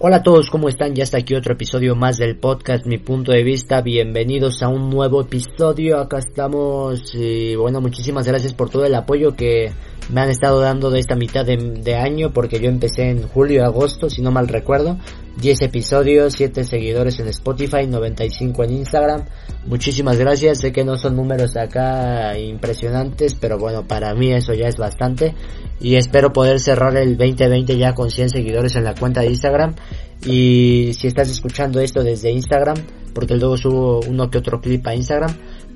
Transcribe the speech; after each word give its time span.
Hola 0.00 0.18
a 0.18 0.22
todos, 0.22 0.48
¿cómo 0.48 0.68
están? 0.68 0.94
Ya 0.94 1.02
está 1.02 1.18
aquí 1.18 1.34
otro 1.34 1.54
episodio 1.54 1.96
más 1.96 2.18
del 2.18 2.36
podcast 2.36 2.86
Mi 2.86 2.98
Punto 2.98 3.32
de 3.32 3.42
Vista. 3.42 3.80
Bienvenidos 3.80 4.62
a 4.62 4.68
un 4.68 4.90
nuevo 4.90 5.22
episodio. 5.22 5.98
Acá 5.98 6.18
estamos 6.18 7.12
y 7.16 7.56
bueno, 7.56 7.80
muchísimas 7.80 8.24
gracias 8.24 8.54
por 8.54 8.70
todo 8.70 8.84
el 8.84 8.94
apoyo 8.94 9.34
que 9.34 9.72
me 10.08 10.20
han 10.20 10.30
estado 10.30 10.60
dando 10.60 10.90
de 10.90 11.00
esta 11.00 11.16
mitad 11.16 11.44
de, 11.44 11.94
año 11.96 12.32
porque 12.32 12.60
yo 12.60 12.68
empecé 12.68 13.10
en 13.10 13.22
julio, 13.22 13.64
agosto, 13.64 14.08
si 14.08 14.22
no 14.22 14.30
mal 14.30 14.48
recuerdo. 14.48 14.98
10 15.40 15.62
episodios, 15.62 16.34
7 16.34 16.64
seguidores 16.64 17.20
en 17.20 17.28
Spotify, 17.28 17.86
95 17.86 18.64
en 18.64 18.72
Instagram. 18.72 19.24
Muchísimas 19.66 20.18
gracias, 20.18 20.58
sé 20.58 20.72
que 20.72 20.84
no 20.84 20.96
son 20.96 21.16
números 21.16 21.56
acá 21.56 22.36
impresionantes, 22.38 23.34
pero 23.34 23.58
bueno, 23.58 23.86
para 23.86 24.14
mí 24.14 24.32
eso 24.32 24.54
ya 24.54 24.66
es 24.66 24.76
bastante. 24.76 25.34
Y 25.80 25.96
espero 25.96 26.32
poder 26.32 26.58
cerrar 26.58 26.96
el 26.96 27.16
2020 27.16 27.76
ya 27.76 27.94
con 27.94 28.10
100 28.10 28.30
seguidores 28.30 28.74
en 28.76 28.84
la 28.84 28.94
cuenta 28.94 29.20
de 29.20 29.28
Instagram. 29.28 29.74
Y 30.24 30.90
si 30.94 31.06
estás 31.06 31.30
escuchando 31.30 31.80
esto 31.80 32.02
desde 32.02 32.32
Instagram, 32.32 32.76
porque 33.14 33.36
luego 33.36 33.56
subo 33.56 34.00
uno 34.08 34.30
que 34.30 34.38
otro 34.38 34.60
clip 34.60 34.86
a 34.86 34.94
Instagram, 34.94 35.30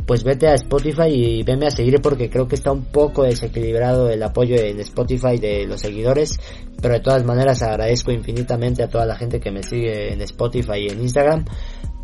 pues 0.06 0.24
vete 0.24 0.48
a 0.48 0.55
Spotify 0.55 1.09
y 1.09 1.42
venme 1.42 1.66
a 1.66 1.70
seguir 1.70 2.01
porque 2.01 2.29
creo 2.29 2.48
que 2.48 2.56
está 2.56 2.73
un 2.73 2.84
poco 2.84 3.23
desequilibrado 3.23 4.11
el 4.11 4.23
apoyo 4.23 4.56
en 4.56 4.80
Spotify 4.80 5.38
de 5.38 5.66
los 5.66 5.80
seguidores, 5.80 6.38
pero 6.80 6.95
de 6.95 7.01
todas 7.01 7.25
maneras 7.25 7.62
agradezco 7.62 8.11
infinitamente 8.11 8.83
a 8.83 8.88
toda 8.88 9.06
la 9.06 9.16
gente 9.16 9.41
que 9.41 9.51
me 9.51 9.62
sigue 9.62 10.12
en 10.12 10.20
Spotify 10.23 10.78
y 10.78 10.88
en 10.88 11.01
Instagram. 11.01 11.45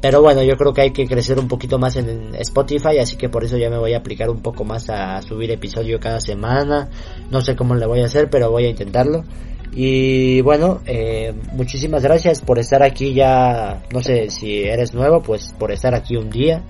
Pero 0.01 0.23
bueno, 0.23 0.43
yo 0.45 0.57
creo 0.57 0.73
que 0.73 0.83
hay 0.83 0.93
que 0.93 1.07
crecer 1.07 1.41
un 1.41 1.49
poquito 1.49 1.79
más 1.79 1.97
en 1.97 2.33
Spotify, 2.37 2.99
así 2.99 3.17
que 3.17 3.29
por 3.29 3.43
eso 3.43 3.57
ya 3.57 3.69
me 3.69 3.79
voy 3.79 3.95
a 3.95 3.99
aplicar 3.99 4.31
un 4.31 4.41
poco 4.41 4.65
más 4.65 4.89
a 4.91 5.21
subir 5.23 5.51
episodio 5.51 5.99
cada 5.99 6.21
semana. 6.21 6.89
No 7.31 7.41
sé 7.41 7.57
cómo 7.57 7.75
le 7.75 7.85
voy 7.85 8.03
a 8.03 8.07
hacer, 8.07 8.31
pero 8.31 8.51
voy 8.51 8.67
a 8.67 8.71
intentarlo. 8.71 9.25
Y 9.73 10.41
bueno, 10.41 10.81
eh, 10.87 11.35
muchísimas 11.53 12.03
gracias 12.03 12.41
por 12.41 12.59
estar 12.59 12.83
aquí 12.83 13.15
ya, 13.15 13.83
no 13.93 14.03
sé 14.03 14.31
si 14.31 14.63
eres 14.63 14.95
nuevo, 14.95 15.23
pues 15.23 15.55
por 15.59 15.71
estar 15.71 15.95
aquí 15.95 16.17
un 16.17 16.31
día. 16.31 16.63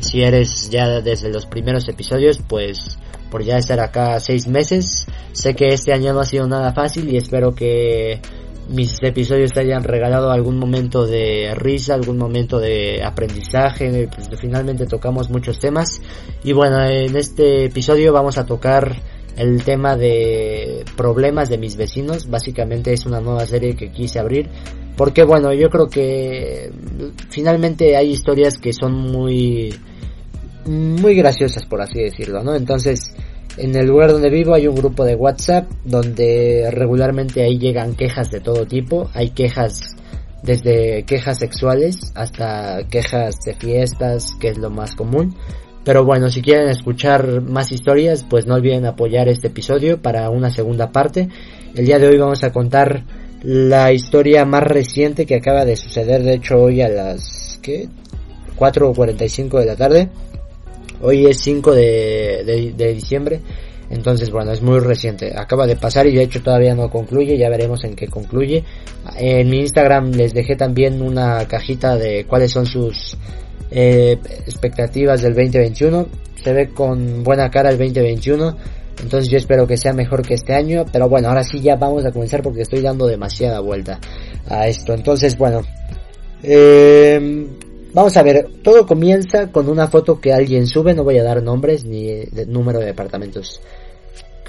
Si 0.00 0.22
eres 0.22 0.70
ya 0.70 1.00
desde 1.00 1.30
los 1.30 1.46
primeros 1.46 1.88
episodios, 1.88 2.40
pues 2.48 2.98
por 3.30 3.42
ya 3.42 3.58
estar 3.58 3.80
acá 3.80 4.20
seis 4.20 4.46
meses. 4.46 5.06
Sé 5.32 5.54
que 5.54 5.68
este 5.68 5.92
año 5.92 6.12
no 6.12 6.20
ha 6.20 6.24
sido 6.24 6.46
nada 6.46 6.72
fácil 6.72 7.08
y 7.12 7.16
espero 7.16 7.54
que 7.54 8.20
mis 8.68 9.02
episodios 9.02 9.52
te 9.52 9.60
hayan 9.60 9.84
regalado 9.84 10.30
algún 10.30 10.58
momento 10.58 11.06
de 11.06 11.54
risa, 11.54 11.94
algún 11.94 12.16
momento 12.16 12.58
de 12.58 13.02
aprendizaje. 13.02 14.08
Pues, 14.14 14.40
finalmente 14.40 14.86
tocamos 14.86 15.30
muchos 15.30 15.58
temas. 15.58 16.00
Y 16.44 16.52
bueno, 16.52 16.82
en 16.84 17.16
este 17.16 17.66
episodio 17.66 18.12
vamos 18.12 18.38
a 18.38 18.46
tocar 18.46 18.96
el 19.36 19.62
tema 19.64 19.96
de 19.96 20.84
problemas 20.96 21.48
de 21.48 21.58
mis 21.58 21.76
vecinos. 21.76 22.28
Básicamente 22.28 22.92
es 22.92 23.06
una 23.06 23.20
nueva 23.20 23.46
serie 23.46 23.74
que 23.76 23.90
quise 23.90 24.18
abrir. 24.18 24.48
Porque 24.96 25.24
bueno, 25.24 25.52
yo 25.52 25.68
creo 25.70 25.88
que 25.88 26.70
finalmente 27.28 27.96
hay 27.96 28.10
historias 28.10 28.58
que 28.58 28.72
son 28.72 28.92
muy, 28.94 29.74
muy 30.66 31.14
graciosas 31.16 31.64
por 31.66 31.82
así 31.82 32.00
decirlo, 32.00 32.44
¿no? 32.44 32.54
Entonces, 32.54 33.12
en 33.56 33.74
el 33.74 33.86
lugar 33.86 34.12
donde 34.12 34.30
vivo 34.30 34.54
hay 34.54 34.68
un 34.68 34.74
grupo 34.74 35.04
de 35.04 35.16
WhatsApp 35.16 35.68
donde 35.84 36.70
regularmente 36.72 37.42
ahí 37.42 37.58
llegan 37.58 37.94
quejas 37.94 38.30
de 38.30 38.40
todo 38.40 38.66
tipo. 38.66 39.10
Hay 39.14 39.30
quejas 39.30 39.96
desde 40.44 41.04
quejas 41.04 41.38
sexuales 41.38 42.12
hasta 42.14 42.86
quejas 42.88 43.36
de 43.44 43.54
fiestas, 43.54 44.34
que 44.38 44.48
es 44.50 44.58
lo 44.58 44.70
más 44.70 44.94
común. 44.94 45.34
Pero 45.84 46.04
bueno, 46.04 46.30
si 46.30 46.40
quieren 46.40 46.68
escuchar 46.68 47.42
más 47.42 47.70
historias, 47.70 48.24
pues 48.28 48.46
no 48.46 48.54
olviden 48.54 48.86
apoyar 48.86 49.28
este 49.28 49.48
episodio 49.48 50.00
para 50.00 50.30
una 50.30 50.50
segunda 50.50 50.90
parte. 50.90 51.28
El 51.74 51.84
día 51.84 51.98
de 51.98 52.08
hoy 52.08 52.16
vamos 52.16 52.42
a 52.42 52.52
contar 52.52 53.02
la 53.42 53.92
historia 53.92 54.46
más 54.46 54.62
reciente 54.62 55.26
que 55.26 55.34
acaba 55.34 55.66
de 55.66 55.76
suceder, 55.76 56.22
de 56.22 56.34
hecho 56.34 56.56
hoy 56.56 56.80
a 56.80 56.88
las 56.88 57.60
¿qué? 57.60 57.88
4.45 58.56 59.58
de 59.58 59.66
la 59.66 59.76
tarde. 59.76 60.08
Hoy 61.02 61.26
es 61.26 61.40
5 61.40 61.74
de, 61.74 62.72
de, 62.74 62.94
diciembre. 62.94 63.40
Entonces, 63.90 64.30
bueno, 64.30 64.52
es 64.52 64.62
muy 64.62 64.78
reciente. 64.78 65.34
Acaba 65.36 65.66
de 65.66 65.76
pasar 65.76 66.06
y 66.06 66.14
de 66.14 66.22
hecho 66.22 66.42
todavía 66.42 66.74
no 66.74 66.88
concluye. 66.88 67.36
Ya 67.36 67.50
veremos 67.50 67.84
en 67.84 67.94
qué 67.94 68.08
concluye. 68.08 68.64
En 69.18 69.50
mi 69.50 69.60
Instagram 69.60 70.12
les 70.12 70.32
dejé 70.32 70.56
también 70.56 71.02
una 71.02 71.46
cajita 71.46 71.96
de 71.96 72.24
cuáles 72.24 72.52
son 72.52 72.64
sus 72.64 73.18
eh, 73.74 74.18
expectativas 74.46 75.20
del 75.20 75.34
2021. 75.34 76.06
Se 76.42 76.52
ve 76.52 76.68
con 76.68 77.24
buena 77.24 77.50
cara 77.50 77.70
el 77.70 77.78
2021. 77.78 78.56
Entonces 79.02 79.28
yo 79.28 79.36
espero 79.36 79.66
que 79.66 79.76
sea 79.76 79.92
mejor 79.92 80.22
que 80.22 80.34
este 80.34 80.54
año. 80.54 80.84
Pero 80.92 81.08
bueno, 81.08 81.28
ahora 81.28 81.42
sí 81.42 81.60
ya 81.60 81.74
vamos 81.74 82.04
a 82.04 82.12
comenzar 82.12 82.42
porque 82.42 82.62
estoy 82.62 82.80
dando 82.80 83.06
demasiada 83.06 83.58
vuelta 83.58 83.98
a 84.48 84.68
esto. 84.68 84.94
Entonces, 84.94 85.36
bueno. 85.36 85.62
Eh, 86.42 87.46
vamos 87.92 88.16
a 88.16 88.22
ver, 88.22 88.48
todo 88.62 88.86
comienza 88.86 89.50
con 89.50 89.68
una 89.68 89.88
foto 89.88 90.20
que 90.20 90.32
alguien 90.32 90.68
sube. 90.68 90.94
No 90.94 91.02
voy 91.02 91.18
a 91.18 91.24
dar 91.24 91.42
nombres 91.42 91.84
ni 91.84 92.10
número 92.46 92.78
de 92.78 92.86
departamentos. 92.86 93.60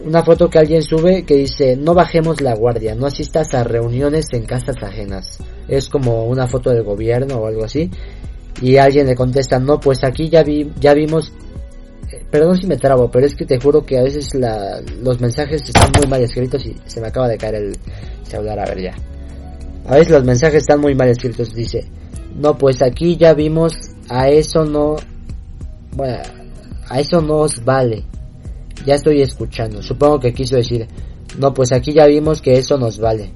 Una 0.03 0.23
foto 0.23 0.49
que 0.49 0.59
alguien 0.59 0.83
sube 0.83 1.23
que 1.23 1.35
dice, 1.35 1.77
no 1.77 1.93
bajemos 1.93 2.41
la 2.41 2.53
guardia, 2.53 2.95
no 2.95 3.05
asistas 3.05 3.53
a 3.53 3.63
reuniones 3.63 4.25
en 4.33 4.43
casas 4.43 4.75
ajenas. 4.83 5.39
Es 5.69 5.87
como 5.87 6.25
una 6.25 6.47
foto 6.47 6.69
del 6.69 6.83
gobierno 6.83 7.37
o 7.37 7.47
algo 7.47 7.63
así. 7.63 7.89
Y 8.61 8.77
alguien 8.77 9.07
le 9.07 9.15
contesta, 9.15 9.59
no, 9.59 9.79
pues 9.79 10.03
aquí 10.03 10.29
ya 10.29 10.43
vi, 10.43 10.71
ya 10.79 10.93
vimos, 10.93 11.31
eh, 12.11 12.23
perdón 12.31 12.57
si 12.57 12.67
me 12.67 12.77
trabo, 12.77 13.11
pero 13.11 13.25
es 13.25 13.35
que 13.35 13.45
te 13.45 13.59
juro 13.59 13.85
que 13.85 13.97
a 13.97 14.03
veces 14.03 14.33
la, 14.33 14.81
los 15.03 15.19
mensajes 15.19 15.61
están 15.63 15.91
muy 15.97 16.09
mal 16.09 16.21
escritos 16.21 16.65
y 16.65 16.75
se 16.85 17.01
me 17.01 17.07
acaba 17.07 17.27
de 17.27 17.37
caer 17.37 17.55
el 17.55 17.77
celular, 18.23 18.59
a 18.59 18.65
ver 18.65 18.81
ya. 18.81 18.95
A 19.87 19.95
veces 19.95 20.13
los 20.13 20.23
mensajes 20.23 20.57
están 20.57 20.79
muy 20.79 20.95
mal 20.95 21.09
escritos, 21.09 21.53
dice, 21.53 21.85
no, 22.35 22.57
pues 22.57 22.81
aquí 22.81 23.17
ya 23.17 23.33
vimos, 23.33 23.73
a 24.09 24.29
eso 24.29 24.65
no, 24.65 24.95
bueno, 25.91 26.17
a 26.89 26.99
eso 26.99 27.21
no 27.21 27.37
os 27.37 27.63
vale. 27.63 28.03
Ya 28.85 28.95
estoy 28.95 29.21
escuchando, 29.21 29.81
supongo 29.81 30.19
que 30.19 30.33
quiso 30.33 30.55
decir, 30.55 30.87
no, 31.37 31.53
pues 31.53 31.71
aquí 31.71 31.93
ya 31.93 32.05
vimos 32.05 32.41
que 32.41 32.53
eso 32.53 32.77
nos 32.77 32.99
vale. 32.99 33.31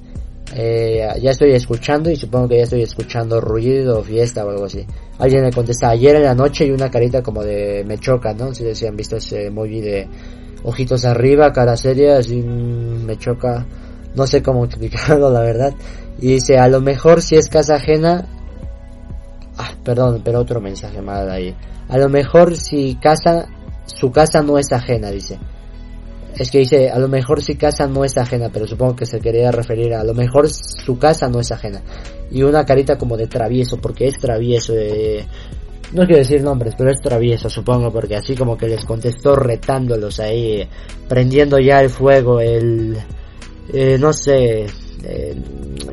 Eh, 0.54 1.06
ya 1.20 1.30
estoy 1.30 1.52
escuchando 1.52 2.10
y 2.10 2.16
supongo 2.16 2.48
que 2.48 2.56
ya 2.56 2.64
estoy 2.64 2.82
escuchando 2.82 3.40
ruido, 3.40 4.02
fiesta 4.02 4.44
o 4.44 4.50
algo 4.50 4.64
así. 4.64 4.84
Alguien 5.18 5.42
me 5.42 5.52
contesta 5.52 5.90
ayer 5.90 6.16
en 6.16 6.24
la 6.24 6.34
noche 6.34 6.66
y 6.66 6.70
una 6.70 6.90
carita 6.90 7.22
como 7.22 7.44
de 7.44 7.84
me 7.86 7.98
choca, 7.98 8.34
¿no? 8.34 8.52
Si, 8.52 8.74
si 8.74 8.86
han 8.86 8.96
visto 8.96 9.16
ese 9.16 9.46
emoji 9.46 9.80
de 9.80 10.08
ojitos 10.64 11.04
arriba, 11.04 11.52
cara 11.52 11.76
seria, 11.76 12.18
así 12.18 12.42
mm, 12.42 13.04
me 13.04 13.16
choca. 13.16 13.66
No 14.14 14.26
sé 14.26 14.42
cómo 14.42 14.64
explicarlo, 14.66 15.30
la 15.30 15.40
verdad. 15.40 15.72
Y 16.18 16.34
dice, 16.34 16.58
a 16.58 16.68
lo 16.68 16.80
mejor 16.80 17.22
si 17.22 17.36
es 17.36 17.48
casa 17.48 17.76
ajena... 17.76 18.26
Ah, 19.56 19.72
perdón, 19.84 20.22
pero 20.24 20.40
otro 20.40 20.60
mensaje 20.60 21.00
mal 21.00 21.30
ahí. 21.30 21.54
A 21.88 21.98
lo 21.98 22.08
mejor 22.08 22.56
si 22.56 22.96
casa, 22.96 23.46
su 23.84 24.10
casa 24.10 24.42
no 24.42 24.58
es 24.58 24.72
ajena, 24.72 25.10
dice. 25.10 25.38
Es 26.36 26.50
que 26.50 26.58
dice, 26.58 26.90
a 26.90 26.98
lo 26.98 27.08
mejor 27.08 27.42
si 27.42 27.56
casa 27.56 27.86
no 27.86 28.04
es 28.04 28.16
ajena, 28.16 28.50
pero 28.52 28.66
supongo 28.66 28.96
que 28.96 29.06
se 29.06 29.20
quería 29.20 29.50
referir 29.50 29.94
a, 29.94 30.04
lo 30.04 30.14
mejor 30.14 30.48
su 30.48 30.98
casa 30.98 31.28
no 31.28 31.40
es 31.40 31.52
ajena. 31.52 31.82
Y 32.30 32.42
una 32.42 32.64
carita 32.64 32.96
como 32.96 33.16
de 33.16 33.26
travieso, 33.26 33.76
porque 33.78 34.06
es 34.06 34.18
travieso. 34.18 34.72
Eh, 34.76 35.24
no 35.92 36.06
quiero 36.06 36.18
decir 36.18 36.42
nombres, 36.42 36.74
pero 36.78 36.90
es 36.90 37.00
travieso, 37.00 37.50
supongo, 37.50 37.92
porque 37.92 38.16
así 38.16 38.36
como 38.36 38.56
que 38.56 38.68
les 38.68 38.84
contestó 38.84 39.34
retándolos 39.34 40.20
ahí, 40.20 40.66
prendiendo 41.08 41.58
ya 41.58 41.80
el 41.80 41.90
fuego, 41.90 42.40
el... 42.40 42.96
Eh, 43.72 43.98
no 43.98 44.12
sé, 44.12 44.66
eh, 45.04 45.36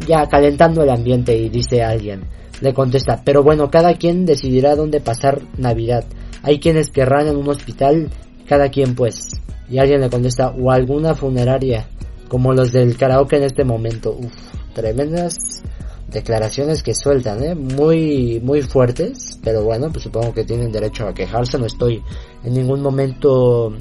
ya 0.07 0.27
calentando 0.27 0.83
el 0.83 0.89
ambiente 0.89 1.35
y 1.35 1.49
dice 1.49 1.83
alguien. 1.83 2.21
Le 2.61 2.73
contesta, 2.73 3.21
pero 3.23 3.43
bueno, 3.43 3.69
cada 3.69 3.95
quien 3.95 4.25
decidirá 4.25 4.75
dónde 4.75 4.99
pasar 4.99 5.41
Navidad. 5.57 6.05
Hay 6.41 6.59
quienes 6.59 6.89
querrán 6.89 7.27
en 7.27 7.35
un 7.35 7.49
hospital, 7.49 8.09
cada 8.47 8.69
quien 8.69 8.95
pues. 8.95 9.31
Y 9.69 9.77
alguien 9.79 10.01
le 10.01 10.09
contesta, 10.09 10.49
o 10.49 10.71
alguna 10.71 11.13
funeraria, 11.13 11.87
como 12.27 12.53
los 12.53 12.71
del 12.71 12.95
karaoke 12.97 13.37
en 13.37 13.43
este 13.43 13.63
momento. 13.63 14.15
Uf, 14.17 14.33
tremendas 14.73 15.63
declaraciones 16.09 16.83
que 16.83 16.93
sueltan, 16.93 17.43
¿eh? 17.43 17.55
Muy, 17.55 18.39
muy 18.41 18.61
fuertes, 18.61 19.39
pero 19.43 19.63
bueno, 19.63 19.89
pues 19.91 20.03
supongo 20.03 20.33
que 20.33 20.45
tienen 20.45 20.71
derecho 20.71 21.07
a 21.07 21.13
quejarse, 21.13 21.57
no 21.57 21.65
estoy 21.65 22.01
en 22.43 22.53
ningún 22.53 22.81
momento 22.81 23.73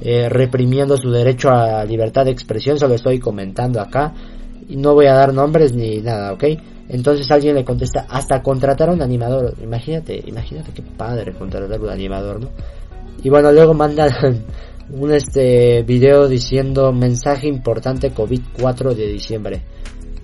eh, 0.00 0.28
reprimiendo 0.28 0.96
su 0.96 1.10
derecho 1.10 1.50
a 1.50 1.84
libertad 1.84 2.24
de 2.24 2.32
expresión, 2.32 2.78
solo 2.78 2.94
estoy 2.94 3.20
comentando 3.20 3.80
acá 3.80 4.12
y 4.68 4.76
no 4.76 4.94
voy 4.94 5.06
a 5.06 5.14
dar 5.14 5.32
nombres 5.32 5.72
ni 5.72 6.00
nada, 6.00 6.32
¿ok? 6.32 6.44
Entonces 6.88 7.30
alguien 7.30 7.54
le 7.54 7.64
contesta, 7.64 8.06
hasta 8.08 8.42
contratar 8.42 8.88
a 8.88 8.92
un 8.92 9.02
animador, 9.02 9.54
imagínate, 9.62 10.24
imagínate 10.26 10.72
qué 10.72 10.82
padre 10.82 11.32
contratar 11.34 11.78
a 11.78 11.82
un 11.82 11.90
animador, 11.90 12.40
¿no? 12.40 12.48
Y 13.22 13.28
bueno, 13.28 13.52
luego 13.52 13.74
mandan 13.74 14.10
un 14.92 15.12
este 15.12 15.82
video 15.82 16.28
diciendo 16.28 16.92
mensaje 16.92 17.46
importante 17.46 18.12
COVID-4 18.12 18.94
de 18.94 19.06
diciembre. 19.06 19.62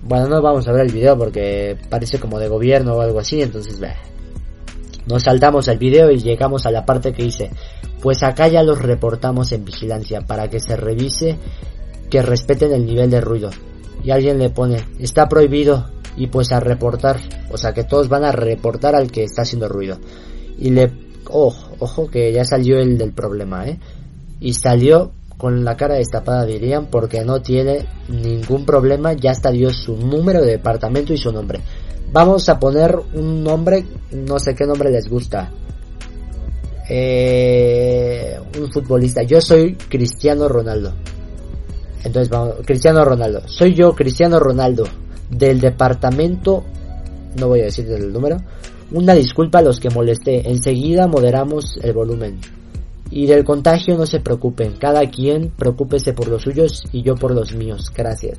Bueno, 0.03 0.27
no 0.27 0.41
vamos 0.41 0.67
a 0.67 0.71
ver 0.71 0.85
el 0.85 0.91
video 0.91 1.17
porque 1.17 1.77
parece 1.89 2.19
como 2.19 2.39
de 2.39 2.47
gobierno 2.47 2.93
o 2.93 3.01
algo 3.01 3.19
así, 3.19 3.41
entonces 3.41 3.79
nos 5.05 5.23
saltamos 5.23 5.69
al 5.69 5.77
video 5.77 6.11
y 6.11 6.19
llegamos 6.19 6.65
a 6.65 6.71
la 6.71 6.85
parte 6.85 7.13
que 7.13 7.23
dice, 7.23 7.49
pues 8.01 8.23
acá 8.23 8.47
ya 8.47 8.61
los 8.61 8.79
reportamos 8.79 9.51
en 9.51 9.63
vigilancia 9.63 10.21
para 10.21 10.49
que 10.49 10.59
se 10.59 10.75
revise 10.75 11.37
que 12.09 12.21
respeten 12.21 12.73
el 12.73 12.85
nivel 12.85 13.09
de 13.09 13.21
ruido. 13.21 13.49
Y 14.03 14.11
alguien 14.11 14.37
le 14.37 14.49
pone, 14.49 14.85
está 14.99 15.27
prohibido 15.27 15.89
y 16.15 16.27
pues 16.27 16.51
a 16.51 16.59
reportar, 16.59 17.19
o 17.51 17.57
sea 17.57 17.73
que 17.73 17.83
todos 17.83 18.09
van 18.09 18.23
a 18.23 18.31
reportar 18.31 18.95
al 18.95 19.11
que 19.11 19.23
está 19.23 19.43
haciendo 19.43 19.67
ruido. 19.67 19.97
Y 20.57 20.71
le, 20.71 20.91
ojo, 21.29 21.75
ojo 21.79 22.07
que 22.09 22.31
ya 22.31 22.43
salió 22.43 22.79
el 22.79 22.97
del 22.97 23.13
problema, 23.13 23.67
¿eh? 23.67 23.79
Y 24.39 24.53
salió 24.53 25.11
con 25.37 25.63
la 25.63 25.77
cara 25.77 25.95
destapada 25.95 26.45
dirían 26.45 26.87
porque 26.87 27.23
no 27.23 27.41
tiene 27.41 27.85
ningún 28.09 28.65
problema, 28.65 29.13
ya 29.13 29.31
está 29.31 29.51
dio 29.51 29.69
su 29.69 29.95
número 29.95 30.41
de 30.41 30.51
departamento 30.51 31.13
y 31.13 31.17
su 31.17 31.31
nombre. 31.31 31.61
Vamos 32.11 32.47
a 32.49 32.59
poner 32.59 32.95
un 33.13 33.43
nombre, 33.43 33.85
no 34.11 34.39
sé 34.39 34.55
qué 34.55 34.65
nombre 34.65 34.91
les 34.91 35.07
gusta. 35.07 35.51
Eh, 36.89 38.39
un 38.59 38.71
futbolista. 38.71 39.23
Yo 39.23 39.41
soy 39.41 39.75
Cristiano 39.75 40.47
Ronaldo. 40.47 40.93
Entonces 42.03 42.29
vamos, 42.29 42.55
Cristiano 42.65 43.03
Ronaldo. 43.03 43.41
Soy 43.47 43.73
yo, 43.73 43.93
Cristiano 43.93 44.39
Ronaldo, 44.39 44.85
del 45.29 45.59
departamento, 45.59 46.63
no 47.37 47.49
voy 47.49 47.61
a 47.61 47.65
decir 47.65 47.91
el 47.91 48.13
número. 48.13 48.37
Una 48.91 49.13
disculpa 49.13 49.59
a 49.59 49.63
los 49.63 49.79
que 49.81 49.89
molesté. 49.89 50.49
Enseguida 50.49 51.07
moderamos 51.07 51.77
el 51.83 51.91
volumen. 51.91 52.39
Y 53.09 53.25
del 53.25 53.43
contagio 53.43 53.97
no 53.97 54.05
se 54.05 54.19
preocupen. 54.19 54.73
Cada 54.73 55.09
quien 55.09 55.49
preocúpese 55.49 56.13
por 56.13 56.27
los 56.27 56.41
suyos 56.41 56.83
y 56.91 57.03
yo 57.03 57.15
por 57.15 57.31
los 57.33 57.53
míos. 57.55 57.91
Gracias. 57.95 58.37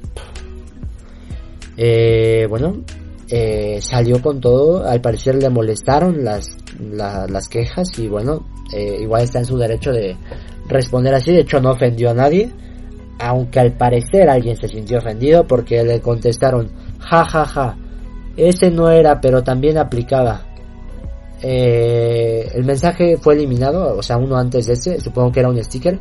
Eh, 1.77 2.47
bueno, 2.49 2.83
eh, 3.29 3.79
salió 3.81 4.21
con 4.21 4.41
todo. 4.41 4.85
Al 4.87 5.01
parecer 5.01 5.37
le 5.37 5.49
molestaron 5.49 6.25
las, 6.25 6.57
las 6.81 7.49
quejas 7.49 7.99
y 7.99 8.09
bueno, 8.09 8.47
eh, 8.75 8.99
igual 9.01 9.23
está 9.23 9.39
en 9.39 9.45
su 9.47 9.57
derecho 9.57 9.93
de 9.93 10.17
responder 10.69 11.15
así. 11.15 11.33
De 11.33 11.41
hecho 11.41 11.61
no 11.61 11.71
ofendió 11.71 12.11
a 12.11 12.15
nadie. 12.15 12.51
Aunque 13.21 13.59
al 13.59 13.73
parecer 13.73 14.29
alguien 14.29 14.57
se 14.57 14.69
sintió 14.69 14.99
ofendido 14.99 15.45
porque 15.47 15.83
le 15.83 16.01
contestaron, 16.01 16.71
ja 17.01 17.25
ja 17.25 17.45
ja, 17.45 17.77
ese 18.37 18.71
no 18.71 18.91
era 18.91 19.21
pero 19.21 19.43
también 19.43 19.77
aplicaba. 19.77 20.48
Eh, 21.43 22.51
el 22.55 22.65
mensaje 22.65 23.17
fue 23.17 23.35
eliminado, 23.35 23.97
o 23.97 24.03
sea, 24.03 24.17
uno 24.17 24.37
antes 24.37 24.67
de 24.67 24.75
ese, 24.75 25.01
supongo 25.01 25.33
que 25.33 25.41
era 25.41 25.49
un 25.49 25.63
sticker, 25.63 25.99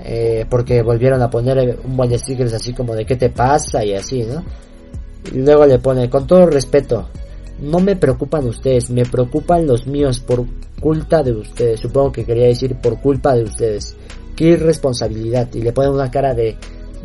eh, 0.00 0.46
porque 0.48 0.82
volvieron 0.82 1.20
a 1.22 1.30
poner 1.30 1.78
un 1.84 1.96
buen 1.96 2.16
sticker 2.18 2.46
así 2.46 2.72
como 2.72 2.94
de 2.94 3.04
qué 3.04 3.16
te 3.16 3.30
pasa 3.30 3.84
y 3.84 3.94
así, 3.94 4.22
¿no? 4.22 4.44
Y 5.32 5.38
luego 5.38 5.66
le 5.66 5.78
pone, 5.78 6.08
con 6.08 6.26
todo 6.26 6.46
respeto, 6.46 7.08
no 7.60 7.80
me 7.80 7.96
preocupan 7.96 8.46
ustedes, 8.46 8.90
me 8.90 9.04
preocupan 9.04 9.66
los 9.66 9.86
míos 9.86 10.20
por 10.20 10.46
culpa 10.80 11.22
de 11.22 11.32
ustedes, 11.32 11.80
supongo 11.80 12.12
que 12.12 12.24
quería 12.24 12.46
decir 12.46 12.74
por 12.76 13.00
culpa 13.00 13.34
de 13.34 13.44
ustedes. 13.44 13.96
Qué 14.34 14.44
irresponsabilidad. 14.52 15.48
Y 15.52 15.60
le 15.60 15.72
pone 15.72 15.90
una 15.90 16.10
cara 16.10 16.32
de 16.32 16.56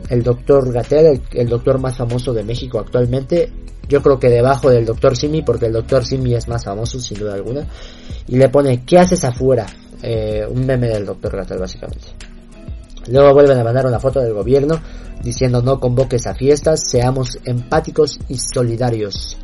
el 0.09 0.23
doctor 0.23 0.71
Gatel, 0.71 1.21
el 1.31 1.49
doctor 1.49 1.79
más 1.79 1.97
famoso 1.97 2.33
de 2.33 2.43
México 2.43 2.79
actualmente, 2.79 3.51
yo 3.87 4.01
creo 4.01 4.19
que 4.19 4.29
debajo 4.29 4.69
del 4.69 4.85
Doctor 4.85 5.15
Simi, 5.15 5.41
porque 5.43 5.67
el 5.67 5.73
Doctor 5.73 6.05
Simi 6.05 6.33
es 6.33 6.47
más 6.47 6.65
famoso 6.65 6.99
sin 6.99 7.19
duda 7.19 7.35
alguna. 7.35 7.67
Y 8.27 8.37
le 8.37 8.49
pone, 8.49 8.83
¿qué 8.83 8.97
haces 8.97 9.23
afuera? 9.23 9.65
Eh, 10.01 10.45
un 10.49 10.65
meme 10.65 10.87
del 10.87 11.05
Doctor 11.05 11.35
Gatel 11.35 11.59
básicamente. 11.59 12.07
Luego 13.07 13.33
vuelven 13.33 13.59
a 13.59 13.63
mandar 13.63 13.85
una 13.85 13.99
foto 13.99 14.19
del 14.19 14.33
gobierno 14.33 14.79
diciendo 15.21 15.61
no 15.61 15.79
convoques 15.79 16.25
a 16.27 16.33
fiestas, 16.33 16.83
seamos 16.89 17.39
empáticos 17.45 18.19
y 18.27 18.37
solidarios. 18.37 19.37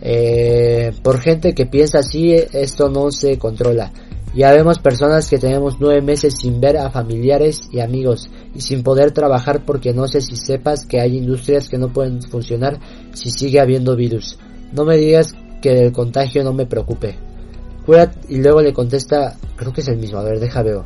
Eh, 0.00 0.92
por 1.02 1.20
gente 1.20 1.54
que 1.54 1.66
piensa 1.66 1.98
así, 1.98 2.34
esto 2.34 2.88
no 2.88 3.10
se 3.10 3.38
controla. 3.38 3.92
Ya 4.34 4.50
vemos 4.50 4.78
personas 4.78 5.28
que 5.28 5.38
tenemos 5.38 5.76
nueve 5.78 6.00
meses 6.00 6.38
sin 6.38 6.58
ver 6.58 6.78
a 6.78 6.90
familiares 6.90 7.68
y 7.70 7.80
amigos 7.80 8.30
y 8.54 8.62
sin 8.62 8.82
poder 8.82 9.12
trabajar 9.12 9.62
porque 9.66 9.92
no 9.92 10.08
sé 10.08 10.22
si 10.22 10.36
sepas 10.36 10.86
que 10.86 11.00
hay 11.00 11.18
industrias 11.18 11.68
que 11.68 11.76
no 11.76 11.92
pueden 11.92 12.22
funcionar 12.22 12.80
si 13.12 13.30
sigue 13.30 13.60
habiendo 13.60 13.94
virus. 13.94 14.38
No 14.72 14.86
me 14.86 14.96
digas 14.96 15.34
que 15.60 15.74
del 15.74 15.92
contagio 15.92 16.42
no 16.42 16.54
me 16.54 16.64
preocupe. 16.64 17.14
y 18.28 18.36
luego 18.38 18.62
le 18.62 18.72
contesta, 18.72 19.36
creo 19.56 19.72
que 19.72 19.82
es 19.82 19.88
el 19.88 19.98
mismo, 19.98 20.18
a 20.18 20.24
ver, 20.24 20.40
deja 20.40 20.62
veo. 20.62 20.84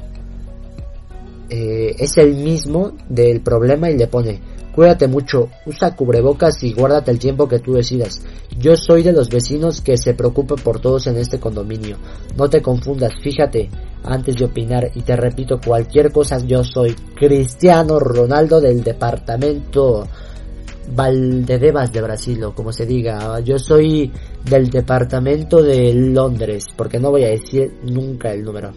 Eh, 1.48 1.94
es 2.00 2.18
el 2.18 2.34
mismo 2.34 2.92
del 3.08 3.40
problema 3.42 3.88
y 3.88 3.96
le 3.96 4.08
pone, 4.08 4.40
Cuídate 4.76 5.08
mucho, 5.08 5.48
usa 5.64 5.96
cubrebocas 5.96 6.62
y 6.62 6.74
guárdate 6.74 7.10
el 7.10 7.18
tiempo 7.18 7.48
que 7.48 7.60
tú 7.60 7.72
decidas. 7.72 8.20
Yo 8.58 8.76
soy 8.76 9.02
de 9.02 9.12
los 9.12 9.30
vecinos 9.30 9.80
que 9.80 9.96
se 9.96 10.12
preocupa 10.12 10.54
por 10.56 10.80
todos 10.80 11.06
en 11.06 11.16
este 11.16 11.40
condominio. 11.40 11.96
No 12.36 12.50
te 12.50 12.60
confundas, 12.60 13.14
fíjate 13.22 13.70
antes 14.04 14.36
de 14.36 14.44
opinar 14.44 14.90
y 14.94 15.00
te 15.00 15.16
repito 15.16 15.58
cualquier 15.64 16.12
cosa 16.12 16.38
yo 16.38 16.62
soy 16.62 16.94
Cristiano 17.14 17.98
Ronaldo 17.98 18.60
del 18.60 18.84
departamento 18.84 20.06
Valdedevas 20.94 21.92
de 21.92 22.02
Brasil 22.02 22.44
o 22.44 22.54
como 22.54 22.70
se 22.70 22.86
diga. 22.86 23.40
Yo 23.40 23.58
soy 23.58 24.12
del 24.44 24.68
departamento 24.70 25.62
de 25.62 25.92
Londres 25.94 26.66
porque 26.76 27.00
no 27.00 27.10
voy 27.10 27.24
a 27.24 27.30
decir 27.30 27.72
nunca 27.82 28.30
el 28.30 28.44
número. 28.44 28.72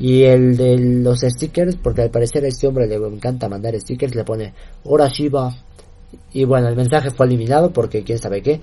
Y 0.00 0.22
el 0.22 0.56
de 0.56 0.78
los 0.78 1.20
stickers, 1.20 1.76
porque 1.76 2.00
al 2.00 2.10
parecer 2.10 2.44
a 2.44 2.48
este 2.48 2.66
hombre 2.66 2.86
le 2.86 2.96
encanta 2.96 3.50
mandar 3.50 3.78
stickers, 3.78 4.14
le 4.14 4.24
pone 4.24 4.54
Hora 4.84 5.08
Shiva. 5.08 5.54
Y 6.32 6.44
bueno, 6.44 6.68
el 6.68 6.74
mensaje 6.74 7.10
fue 7.10 7.26
eliminado 7.26 7.70
porque 7.70 8.02
quién 8.02 8.18
sabe 8.18 8.40
qué. 8.40 8.60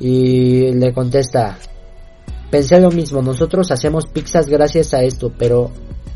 Y 0.00 0.72
le 0.72 0.94
contesta, 0.94 1.58
pensé 2.50 2.80
lo 2.80 2.90
mismo, 2.90 3.20
nosotros 3.20 3.70
hacemos 3.70 4.06
pizzas 4.06 4.46
gracias 4.48 4.94
a 4.94 5.02
esto, 5.02 5.30
pero 5.38 5.70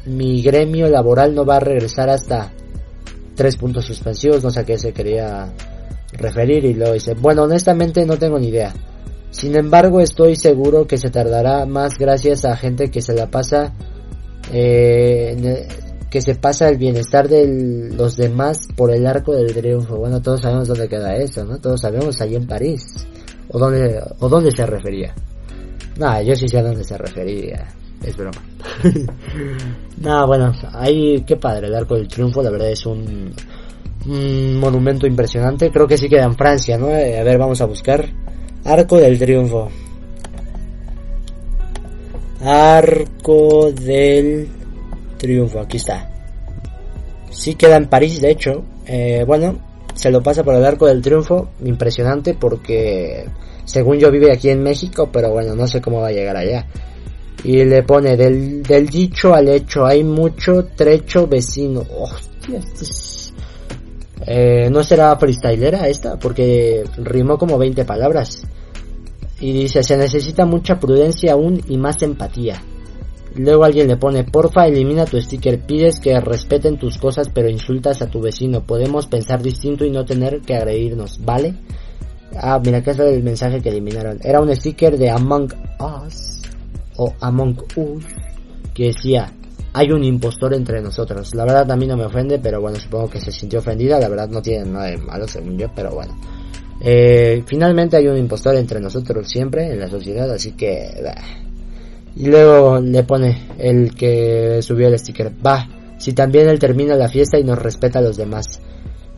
mi 0.06 0.43
gremio 0.43 0.88
laboral 0.88 1.34
no 1.34 1.44
va 1.44 1.56
a 1.56 1.61
regresar 1.61 2.08
hasta 2.08 2.50
tres 3.34 3.56
puntos 3.56 3.84
suspensivos, 3.84 4.43
no 4.43 4.50
sé 4.50 4.61
a 4.61 4.64
qué 4.64 4.78
se 4.78 4.93
quería 4.93 5.52
referir 6.12 6.64
y 6.64 6.75
luego 6.75 6.94
dice, 6.94 7.14
bueno, 7.14 7.43
honestamente 7.43 8.06
no 8.06 8.16
tengo 8.16 8.38
ni 8.38 8.49
idea. 8.49 8.72
Sin 9.31 9.56
embargo, 9.56 10.00
estoy 10.00 10.37
seguro 10.37 10.87
que 10.87 10.96
se 10.96 11.11
tardará 11.11 11.66
más 11.66 11.99
gracias 11.99 12.44
a 12.44 12.56
gente 12.56 12.90
que 12.90 13.02
se 13.02 13.14
la 13.14 13.31
pasa 13.31 13.72
eh, 14.52 15.67
que 16.11 16.20
se 16.20 16.37
pasa 16.37 16.69
el 16.69 16.79
bienestar 16.79 17.29
de 17.29 17.91
los 17.93 18.17
demás 18.17 18.69
por 18.76 18.93
el 18.93 19.06
arco 19.06 19.32
del 19.32 19.52
triunfo. 19.52 19.96
Bueno, 19.96 20.23
todos 20.23 20.43
sabemos 20.43 20.69
dónde 20.69 20.88
queda 20.88 21.17
eso, 21.17 21.44
¿no? 21.44 21.58
Todos 21.58 21.81
sabemos 21.81 22.20
allí 22.20 22.37
en 22.37 22.46
París. 22.46 23.06
¿O 23.50 23.58
dónde, 23.58 24.00
o 24.20 24.29
dónde 24.29 24.50
se 24.52 24.64
refería? 24.64 25.14
Nada, 25.96 26.23
yo 26.23 26.37
sí 26.37 26.49
sé 26.49 26.58
a 26.58 26.62
dónde 26.62 26.85
se 26.85 26.96
refería. 26.96 27.67
Es 28.02 28.17
broma. 28.17 28.43
Nada, 30.00 30.25
bueno, 30.26 30.52
ahí, 30.73 31.25
qué 31.26 31.37
padre, 31.37 31.67
el 31.67 31.75
arco 31.75 31.97
del 31.97 32.06
triunfo, 32.06 32.43
la 32.43 32.50
verdad 32.50 32.70
es 32.70 32.85
un, 32.87 33.32
un 34.06 34.56
monumento 34.58 35.06
impresionante. 35.06 35.70
Creo 35.70 35.87
que 35.87 35.99
sí 35.99 36.08
queda 36.08 36.25
en 36.25 36.37
Francia, 36.37 36.79
¿no? 36.79 36.90
Eh, 36.90 37.19
a 37.19 37.25
ver, 37.25 37.38
vamos 37.38 37.61
a 37.61 37.67
buscar. 37.67 38.06
Arco 38.64 38.99
del 38.99 39.19
triunfo. 39.19 39.69
Arco 42.45 43.73
del 43.73 44.49
Triunfo, 45.17 45.61
aquí 45.61 45.79
está. 45.79 46.11
Sí 47.31 47.55
queda 47.55 47.77
en 47.77 47.89
París, 47.89 48.21
de 48.21 48.31
hecho. 48.31 48.65
Eh, 48.87 49.25
bueno, 49.27 49.59
se 49.95 50.11
lo 50.11 50.23
pasa 50.23 50.45
por 50.45 50.55
el 50.55 50.65
Arco 50.65 50.87
del 50.87 51.01
Triunfo, 51.01 51.49
impresionante 51.65 52.35
porque 52.35 53.25
según 53.65 53.99
yo 53.99 54.11
vive 54.11 54.31
aquí 54.31 54.51
en 54.51 54.63
México, 54.63 55.09
pero 55.11 55.31
bueno, 55.31 55.55
no 55.55 55.67
sé 55.67 55.81
cómo 55.81 56.01
va 56.01 56.09
a 56.09 56.13
llegar 56.13 56.37
allá. 56.37 56.67
Y 57.45 57.65
le 57.65 57.83
pone 57.83 58.17
del, 58.17 58.63
del 58.63 58.89
dicho 58.89 59.35
al 59.35 59.49
hecho, 59.49 59.87
hay 59.87 60.05
mucho 60.05 60.67
trecho 60.77 61.27
vecino. 61.27 61.85
Eh, 64.27 64.69
¿No 64.71 64.83
será 64.83 65.17
freestylera 65.17 65.89
esta? 65.89 66.19
Porque 66.19 66.85
rimó 66.99 67.39
como 67.39 67.59
20 67.59 67.85
palabras. 67.85 68.43
Y 69.45 69.53
dice, 69.53 69.83
se 69.83 69.99
necesita 69.99 70.47
mucha 70.47 70.81
prudencia 70.81 71.35
aún 71.35 71.61
y 71.69 71.77
más 71.77 72.01
empatía. 72.01 72.63
Luego 73.37 73.65
alguien 73.65 73.89
le 73.89 73.99
pone, 73.99 74.25
porfa, 74.25 74.67
elimina 74.67 75.05
tu 75.05 75.21
sticker, 75.21 75.61
pides 75.61 76.01
que 76.01 76.19
respeten 76.19 76.79
tus 76.79 76.97
cosas 76.97 77.29
pero 77.29 77.51
insultas 77.51 78.01
a 78.01 78.09
tu 78.09 78.23
vecino. 78.23 78.63
Podemos 78.63 79.07
pensar 79.07 79.43
distinto 79.43 79.85
y 79.85 79.91
no 79.91 80.07
tener 80.07 80.41
que 80.41 80.55
agredirnos, 80.55 81.23
¿vale? 81.23 81.57
Ah, 82.35 82.59
mira, 82.65 82.79
acá 82.79 82.93
está 82.93 83.07
el 83.07 83.23
mensaje 83.23 83.61
que 83.61 83.69
eliminaron. 83.69 84.19
Era 84.23 84.41
un 84.41 84.51
sticker 84.57 84.97
de 84.97 85.11
Among 85.11 85.53
Us 85.79 86.41
o 86.97 87.13
Among 87.21 87.59
Us 87.77 88.03
que 88.73 88.87
decía, 88.87 89.31
hay 89.75 89.93
un 89.93 90.05
impostor 90.05 90.55
entre 90.55 90.81
nosotros. 90.81 91.35
La 91.35 91.45
verdad 91.45 91.71
a 91.71 91.77
mí 91.77 91.87
no 91.87 91.99
me 91.99 92.07
ofende, 92.07 92.39
pero 92.39 92.63
bueno, 92.63 92.79
supongo 92.79 93.11
que 93.11 93.21
se 93.21 93.31
sintió 93.31 93.59
ofendida. 93.59 94.01
La 94.01 94.09
verdad 94.09 94.31
no 94.31 94.41
tiene 94.41 94.65
nada 94.65 94.87
de 94.87 94.97
malo 94.97 95.29
según 95.29 95.59
yo, 95.59 95.67
pero 95.77 95.91
bueno. 95.91 96.15
Eh, 96.87 97.43
finalmente 97.47 97.97
hay 97.97 98.09
un 98.09 98.19
impostor 98.19 98.57
entre 98.57 98.79
nosotros 98.79 99.26
siempre 99.26 99.73
en 99.73 99.81
la 99.81 99.88
sociedad, 99.88 100.31
así 100.31 100.53
que... 100.53 100.91
Y 102.17 102.26
luego 102.26 102.79
le 102.79 103.03
pone 103.05 103.49
el 103.59 103.95
que 103.95 104.61
subió 104.61 104.88
el 104.88 104.99
sticker, 104.99 105.33
va, 105.45 105.67
si 105.99 106.12
también 106.12 106.49
él 106.49 106.59
termina 106.59 106.95
la 106.95 107.09
fiesta 107.09 107.38
y 107.38 107.45
nos 107.45 107.59
respeta 107.59 108.00
a 108.00 108.03
los 108.03 108.19
demás. 108.19 108.61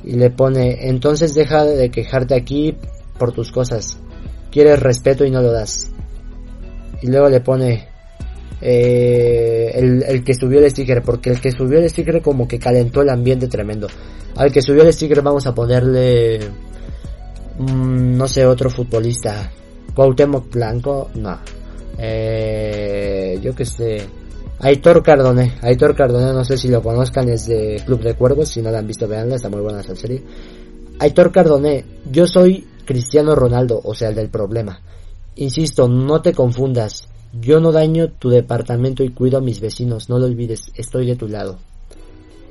Y 0.04 0.12
le 0.12 0.30
pone, 0.30 0.88
entonces 0.88 1.34
deja 1.34 1.64
de 1.64 1.90
quejarte 1.90 2.36
aquí 2.36 2.76
por 3.18 3.32
tus 3.32 3.50
cosas. 3.50 3.98
Quieres 4.52 4.78
respeto 4.78 5.24
y 5.24 5.32
no 5.32 5.42
lo 5.42 5.50
das. 5.50 5.90
Y 7.02 7.08
luego 7.08 7.28
le 7.28 7.40
pone 7.40 7.88
eh, 8.60 9.72
el, 9.74 10.04
el, 10.04 10.22
que 10.22 10.34
subió 10.34 10.60
el 10.60 10.70
sticker, 10.70 11.02
porque 11.02 11.30
el 11.30 11.40
que 11.40 11.50
subió 11.50 11.80
el 11.80 11.90
sticker 11.90 12.22
como 12.22 12.46
que 12.46 12.60
calentó 12.60 13.02
el 13.02 13.10
ambiente 13.10 13.48
tremendo. 13.48 13.88
Al 14.36 14.52
que 14.52 14.62
subió 14.62 14.84
el 14.84 14.92
sticker 14.92 15.20
vamos 15.20 15.46
a 15.46 15.54
ponerle 15.54 16.38
Mm, 17.58 18.16
no 18.16 18.28
sé, 18.28 18.46
otro 18.46 18.70
futbolista. 18.70 19.50
Cuauhtémoc 19.94 20.50
Blanco, 20.52 21.10
no. 21.14 21.38
Eh, 21.98 23.38
yo 23.42 23.54
que 23.54 23.64
sé. 23.64 24.06
Aitor 24.58 25.02
Cardone, 25.02 25.58
Aitor 25.60 25.94
Cardone, 25.94 26.32
no 26.32 26.42
sé 26.44 26.56
si 26.56 26.68
lo 26.68 26.82
conozcan, 26.82 27.28
es 27.28 27.46
de 27.46 27.82
Club 27.84 28.00
de 28.00 28.14
Cuervos, 28.14 28.48
si 28.48 28.62
no 28.62 28.70
lo 28.70 28.78
han 28.78 28.86
visto, 28.86 29.06
veanla, 29.06 29.36
está 29.36 29.50
muy 29.50 29.60
buena 29.60 29.80
esa 29.80 29.94
serie. 29.94 30.22
Aitor 30.98 31.30
Cardone, 31.30 31.84
yo 32.10 32.26
soy 32.26 32.66
Cristiano 32.86 33.34
Ronaldo, 33.34 33.80
o 33.84 33.94
sea, 33.94 34.08
el 34.08 34.14
del 34.14 34.30
problema. 34.30 34.80
Insisto, 35.34 35.88
no 35.88 36.22
te 36.22 36.32
confundas, 36.32 37.06
yo 37.38 37.60
no 37.60 37.70
daño 37.70 38.12
tu 38.12 38.30
departamento 38.30 39.04
y 39.04 39.10
cuido 39.10 39.36
a 39.36 39.42
mis 39.42 39.60
vecinos, 39.60 40.08
no 40.08 40.18
lo 40.18 40.24
olvides, 40.24 40.72
estoy 40.74 41.06
de 41.06 41.16
tu 41.16 41.28
lado. 41.28 41.58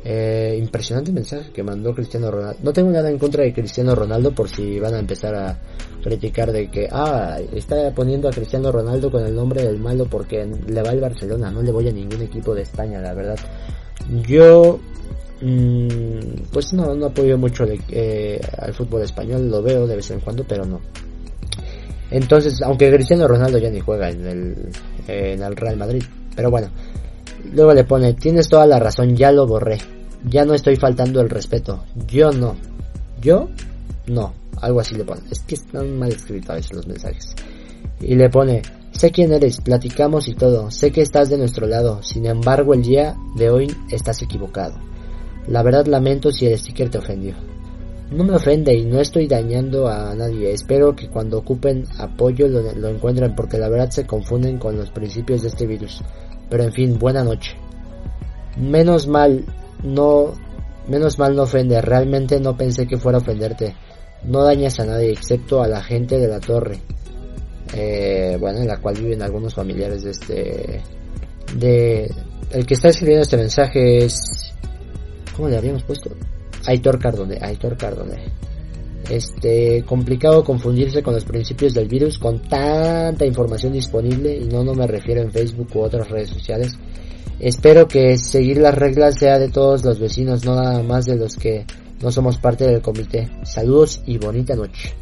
Eh, 0.08 0.56
impresionante 0.60 1.12
mensaje 1.12 1.50
que 1.52 1.64
mandó 1.64 1.92
Cristiano 1.96 2.30
Ronaldo. 2.30 2.60
No 2.62 2.72
tengo 2.72 2.92
nada 2.92 3.10
en 3.10 3.18
contra 3.18 3.44
de 3.44 3.52
Cristiano 3.52 3.96
Ronaldo 3.96 4.32
por 4.36 4.48
si 4.48 4.80
van 4.80 4.94
a 4.94 5.00
empezar 5.00 5.34
a 5.34 5.58
criticar 6.04 6.52
de 6.52 6.70
que, 6.70 6.88
ah, 6.92 7.40
está 7.52 7.92
poniendo 7.92 8.30
a 8.30 8.32
Cristiano 8.32 8.72
Ronaldo 8.72 9.10
con 9.10 9.26
el 9.26 9.34
nombre 9.34 9.64
del 9.64 9.80
malo 9.80 10.06
porque 10.06 10.46
le 10.68 10.84
va 10.84 10.92
al 10.92 11.00
Barcelona, 11.00 11.50
no 11.50 11.64
le 11.64 11.72
voy 11.72 11.88
a 11.88 11.92
ningún 11.92 12.22
equipo 12.22 12.54
de 12.54 12.62
España, 12.62 13.02
la 13.02 13.16
verdad. 13.16 13.40
Yo, 14.28 14.80
mm, 15.42 16.52
pues 16.54 16.72
no, 16.74 16.94
no 16.94 17.08
apoyo 17.08 17.36
mucho 17.40 17.66
eh, 17.90 18.40
al 18.60 18.76
fútbol 18.76 19.02
español, 19.02 19.50
lo 19.50 19.64
veo 19.64 19.88
de 19.88 19.96
vez 19.96 20.12
en 20.12 20.20
cuando, 20.20 20.44
pero 20.48 20.66
no. 20.66 20.82
Entonces, 22.12 22.62
aunque 22.62 22.92
Cristiano 22.92 23.28
Ronaldo 23.28 23.58
ya 23.58 23.72
ni 23.72 23.80
juega 23.80 24.12
en 24.12 24.24
el, 24.28 24.70
en 25.08 25.42
el 25.42 25.56
Real 25.56 25.78
Madrid, 25.78 26.04
pero 26.36 26.52
bueno. 26.52 26.70
Luego 27.54 27.74
le 27.74 27.84
pone, 27.84 28.14
tienes 28.14 28.48
toda 28.50 28.66
la 28.66 28.80
razón, 28.80 29.16
ya 29.16 29.32
lo 29.32 29.46
borré. 29.46 29.78
Ya 30.28 30.44
no 30.44 30.54
estoy 30.54 30.76
faltando 30.76 31.22
el 31.22 31.30
respeto. 31.30 31.84
Yo 32.08 32.32
no. 32.32 32.56
Yo 33.22 33.50
no. 34.08 34.34
Algo 34.62 34.80
así 34.80 34.96
le 34.96 35.04
pone. 35.04 35.22
Es 35.30 35.40
que 35.42 35.56
están 35.56 36.00
mal 36.00 36.10
escritos 36.10 36.50
a 36.50 36.56
veces 36.56 36.74
los 36.74 36.88
mensajes. 36.88 37.36
Y 38.02 38.16
le 38.16 38.30
pone, 38.30 38.62
sé 38.92 39.12
quién 39.12 39.32
eres, 39.34 39.62
platicamos 39.62 40.28
y 40.28 40.34
todo. 40.34 40.72
Sé 40.72 40.92
que 40.92 41.02
estás 41.02 41.30
de 41.30 41.38
nuestro 41.38 41.68
lado. 41.68 42.02
Sin 42.02 42.26
embargo, 42.26 42.74
el 42.74 42.82
día 42.82 43.16
de 43.36 43.50
hoy 43.50 43.76
estás 43.92 44.22
equivocado. 44.22 44.76
La 45.48 45.62
verdad 45.62 45.86
lamento 45.86 46.32
si 46.32 46.48
el 46.48 46.58
sticker 46.58 46.90
te 46.90 46.98
ofendió. 46.98 47.36
No 48.12 48.24
me 48.24 48.36
ofende 48.36 48.74
y 48.74 48.86
no 48.86 49.00
estoy 49.00 49.28
dañando 49.28 49.88
a 49.88 50.16
nadie. 50.16 50.52
Espero 50.52 50.96
que 50.96 51.10
cuando 51.10 51.40
ocupen 51.40 51.86
apoyo 52.00 52.48
lo, 52.48 52.62
lo 52.74 52.90
encuentren 52.90 53.36
porque 53.36 53.58
la 53.58 53.70
verdad 53.70 53.90
se 53.90 54.06
confunden 54.06 54.58
con 54.58 54.78
los 54.78 54.90
principios 54.92 55.42
de 55.42 55.50
este 55.50 55.68
virus. 55.68 56.02
Pero 56.50 56.64
en 56.64 56.72
fin, 56.72 57.00
buena 57.00 57.24
noche. 57.24 57.56
Menos 58.58 59.08
mal, 59.08 59.44
no, 59.86 60.34
menos 60.88 61.18
mal 61.20 61.36
no 61.36 61.44
ofende. 61.44 61.82
Realmente 61.82 62.40
no 62.40 62.58
pensé 62.58 62.88
que 62.88 62.98
fuera 62.98 63.20
a 63.20 63.22
ofenderte. 63.22 63.76
No 64.24 64.44
dañas 64.44 64.80
a 64.80 64.86
nadie 64.86 65.12
excepto 65.12 65.62
a 65.62 65.68
la 65.68 65.82
gente 65.84 66.18
de 66.18 66.28
la 66.28 66.40
torre. 66.40 66.80
Eh, 67.74 68.38
bueno, 68.40 68.60
en 68.60 68.68
la 68.68 68.78
cual 68.78 68.96
viven 68.96 69.22
algunos 69.22 69.54
familiares 69.54 70.04
de 70.04 70.12
este, 70.12 70.82
de, 71.58 72.12
el 72.52 72.66
que 72.66 72.74
está 72.74 72.90
escribiendo 72.90 73.24
este 73.24 73.38
mensaje 73.38 74.06
es, 74.06 74.54
¿cómo 75.36 75.50
le 75.50 75.58
habíamos 75.58 75.84
puesto? 75.84 76.12
Aitor 76.66 77.00
Cardone, 77.00 77.38
Aitor 77.42 77.78
Cardone. 77.78 78.32
Este, 79.10 79.84
complicado 79.84 80.44
confundirse 80.44 81.04
con 81.04 81.14
los 81.14 81.26
principios 81.26 81.74
del 81.76 81.88
virus 81.88 82.18
con 82.18 82.40
tanta 82.42 83.24
información 83.26 83.74
disponible 83.74 84.36
y 84.36 84.46
no, 84.46 84.64
no 84.64 84.74
me 84.74 84.88
refiero 84.88 85.22
en 85.22 85.32
Facebook 85.32 85.70
u 85.76 85.82
otras 85.82 86.10
redes 86.10 86.30
sociales. 86.30 86.76
Espero 87.40 87.88
que 87.88 88.18
seguir 88.18 88.58
las 88.58 88.76
reglas 88.76 89.16
sea 89.20 89.38
de 89.40 89.50
todos 89.50 89.84
los 89.84 90.00
vecinos, 90.00 90.46
no 90.46 90.56
nada 90.56 90.82
más 90.84 91.06
de 91.06 91.18
los 91.18 91.36
que 91.36 91.66
no 92.02 92.12
somos 92.12 92.38
parte 92.38 92.66
del 92.66 92.82
comité. 92.82 93.30
Saludos 93.44 94.02
y 94.06 94.18
bonita 94.18 94.56
noche. 94.56 94.94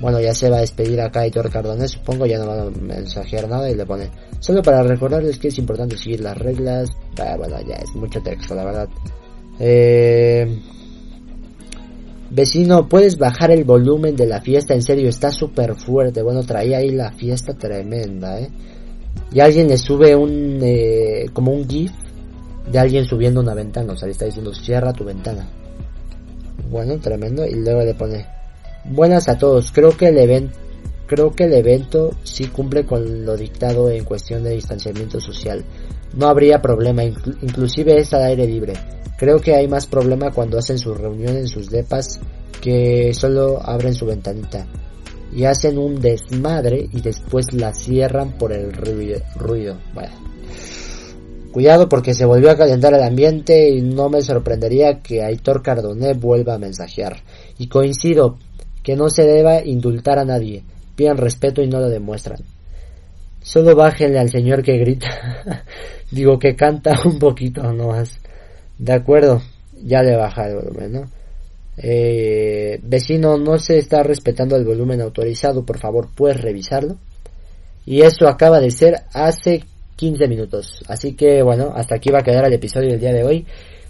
Bueno, 0.00 0.20
ya 0.20 0.34
se 0.34 0.50
va 0.50 0.58
a 0.58 0.60
despedir 0.60 1.00
acá 1.00 1.20
Aitor 1.20 1.50
Cardone, 1.50 1.88
supongo, 1.88 2.26
ya 2.26 2.38
no 2.38 2.46
va 2.46 2.62
a 2.62 2.70
mensajear 2.70 3.48
nada 3.48 3.70
y 3.70 3.74
le 3.74 3.86
pone, 3.86 4.10
solo 4.40 4.62
para 4.62 4.82
recordarles 4.82 5.38
que 5.38 5.48
es 5.48 5.58
importante 5.58 5.96
seguir 5.96 6.20
las 6.20 6.36
reglas. 6.36 6.90
Ah, 7.18 7.34
bueno, 7.38 7.56
ya 7.66 7.76
es 7.76 7.94
mucho 7.94 8.20
texto, 8.20 8.54
la 8.54 8.64
verdad. 8.64 8.88
Eh, 9.58 10.60
Vecino, 12.28 12.88
¿puedes 12.88 13.16
bajar 13.16 13.52
el 13.52 13.64
volumen 13.64 14.16
de 14.16 14.26
la 14.26 14.40
fiesta? 14.40 14.74
En 14.74 14.82
serio, 14.82 15.08
está 15.08 15.30
súper 15.30 15.74
fuerte. 15.74 16.22
Bueno, 16.22 16.42
traía 16.42 16.78
ahí 16.78 16.90
la 16.90 17.12
fiesta 17.12 17.54
tremenda, 17.54 18.40
¿eh? 18.40 18.50
Y 19.32 19.40
alguien 19.40 19.68
le 19.68 19.76
sube 19.76 20.14
un, 20.14 20.60
eh, 20.62 21.26
como 21.32 21.52
un 21.52 21.68
GIF 21.68 21.92
de 22.70 22.78
alguien 22.78 23.04
subiendo 23.04 23.40
una 23.40 23.54
ventana. 23.54 23.92
O 23.92 23.96
sea, 23.96 24.06
le 24.06 24.12
está 24.12 24.24
diciendo, 24.24 24.54
cierra 24.54 24.92
tu 24.92 25.04
ventana. 25.04 25.46
Bueno, 26.70 26.98
tremendo. 26.98 27.44
Y 27.46 27.54
luego 27.54 27.82
le 27.82 27.94
pone, 27.94 28.26
buenas 28.84 29.28
a 29.28 29.38
todos. 29.38 29.72
Creo 29.72 29.96
que 29.96 30.08
el 30.08 30.18
evento, 30.18 30.58
creo 31.06 31.32
que 31.32 31.44
el 31.44 31.54
evento 31.54 32.14
sí 32.22 32.46
cumple 32.46 32.84
con 32.84 33.24
lo 33.24 33.36
dictado 33.36 33.90
en 33.90 34.04
cuestión 34.04 34.42
de 34.44 34.50
distanciamiento 34.50 35.20
social. 35.20 35.64
No 36.14 36.28
habría 36.28 36.62
problema, 36.62 37.04
inclusive 37.04 37.98
es 37.98 38.14
al 38.14 38.24
aire 38.24 38.46
libre. 38.46 38.74
Creo 39.18 39.40
que 39.40 39.54
hay 39.54 39.66
más 39.66 39.86
problema 39.86 40.30
cuando 40.30 40.58
hacen 40.58 40.78
su 40.78 40.94
reunión 40.94 41.36
en 41.36 41.48
sus 41.48 41.70
depas 41.70 42.20
que 42.60 43.12
solo 43.14 43.60
abren 43.62 43.94
su 43.94 44.06
ventanita 44.06 44.66
y 45.36 45.44
hacen 45.44 45.76
un 45.76 46.00
desmadre 46.00 46.88
y 46.90 47.02
después 47.02 47.52
la 47.52 47.74
cierran 47.74 48.32
por 48.38 48.54
el 48.54 48.72
ruido. 48.72 49.78
Bueno. 49.92 50.14
Cuidado 51.52 51.90
porque 51.90 52.14
se 52.14 52.24
volvió 52.24 52.50
a 52.50 52.56
calentar 52.56 52.94
el 52.94 53.02
ambiente 53.02 53.68
y 53.68 53.82
no 53.82 54.08
me 54.08 54.22
sorprendería 54.22 55.02
que 55.02 55.22
Aitor 55.22 55.62
Cardoné 55.62 56.14
vuelva 56.14 56.54
a 56.54 56.58
mensajear. 56.58 57.18
Y 57.58 57.68
coincido 57.68 58.38
que 58.82 58.96
no 58.96 59.10
se 59.10 59.26
deba 59.26 59.62
indultar 59.62 60.18
a 60.18 60.24
nadie. 60.24 60.64
Pidan 60.96 61.18
respeto 61.18 61.62
y 61.62 61.68
no 61.68 61.80
lo 61.80 61.90
demuestran. 61.90 62.40
Solo 63.42 63.76
bájenle 63.76 64.18
al 64.18 64.30
señor 64.30 64.62
que 64.62 64.78
grita. 64.78 65.44
Digo 66.10 66.38
que 66.38 66.56
canta 66.56 66.98
un 67.04 67.18
poquito 67.18 67.62
nomás. 67.74 68.20
De 68.78 68.94
acuerdo, 68.94 69.42
ya 69.82 70.02
le 70.02 70.16
baja 70.16 70.48
el 70.48 70.56
volumen, 70.56 70.92
¿no? 70.92 71.15
Eh, 71.78 72.80
vecino, 72.82 73.36
no 73.36 73.58
se 73.58 73.78
está 73.78 74.02
respetando 74.02 74.56
el 74.56 74.64
volumen 74.64 75.00
autorizado, 75.00 75.64
por 75.64 75.78
favor, 75.78 76.08
puedes 76.14 76.40
revisarlo. 76.40 76.96
Y 77.84 78.02
eso 78.02 78.28
acaba 78.28 78.60
de 78.60 78.70
ser 78.70 79.02
hace 79.12 79.64
15 79.96 80.28
minutos. 80.28 80.82
Así 80.88 81.14
que 81.14 81.42
bueno, 81.42 81.72
hasta 81.74 81.96
aquí 81.96 82.10
va 82.10 82.20
a 82.20 82.24
quedar 82.24 82.46
el 82.46 82.54
episodio 82.54 82.90
del 82.90 83.00
día 83.00 83.12
de 83.12 83.24
hoy. 83.24 83.46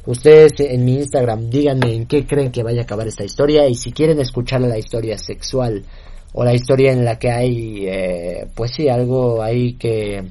Ustedes 0.06 0.52
en 0.60 0.84
mi 0.84 0.96
Instagram 0.96 1.50
díganme 1.50 1.94
en 1.94 2.06
qué 2.06 2.24
creen 2.26 2.52
que 2.52 2.62
vaya 2.62 2.82
a 2.82 2.84
acabar 2.84 3.08
esta 3.08 3.24
historia 3.24 3.66
y 3.68 3.74
si 3.74 3.92
quieren 3.92 4.20
escuchar 4.20 4.60
la 4.60 4.78
historia 4.78 5.18
sexual 5.18 5.82
o 6.32 6.44
la 6.44 6.54
historia 6.54 6.92
en 6.92 7.04
la 7.04 7.18
que 7.18 7.30
hay, 7.30 7.86
eh, 7.88 8.46
pues 8.54 8.72
sí, 8.72 8.88
algo 8.88 9.42
ahí 9.42 9.74
que 9.74 10.22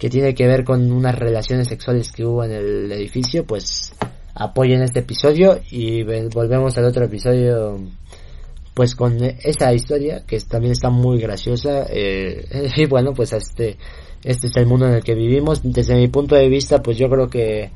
que 0.00 0.08
tiene 0.08 0.34
que 0.34 0.46
ver 0.46 0.64
con 0.64 0.90
unas 0.90 1.16
relaciones 1.16 1.68
sexuales 1.68 2.10
que 2.10 2.24
hubo 2.24 2.42
en 2.42 2.52
el 2.52 2.90
edificio, 2.90 3.44
pues 3.44 3.92
apoyen 4.34 4.82
este 4.82 5.00
episodio 5.00 5.60
y 5.70 6.02
volvemos 6.02 6.76
al 6.78 6.84
otro 6.84 7.04
episodio 7.04 7.78
pues 8.74 8.94
con 8.94 9.22
esa 9.22 9.72
historia 9.72 10.24
que 10.26 10.38
también 10.40 10.72
está 10.72 10.90
muy 10.90 11.20
graciosa 11.20 11.86
eh, 11.88 12.70
y 12.76 12.86
bueno 12.86 13.12
pues 13.12 13.32
este 13.32 13.76
este 14.22 14.48
es 14.48 14.56
el 14.56 14.66
mundo 14.66 14.86
en 14.86 14.94
el 14.94 15.02
que 15.02 15.14
vivimos. 15.14 15.60
Desde 15.62 15.94
mi 15.96 16.08
punto 16.08 16.34
de 16.34 16.48
vista 16.48 16.82
pues 16.82 16.98
yo 16.98 17.08
creo 17.08 17.28
que 17.28 17.70